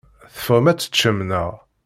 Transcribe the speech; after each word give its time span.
Teffɣem 0.35 0.65
ad 0.71 0.77
teččem, 0.79 1.17
naɣ? 1.29 1.51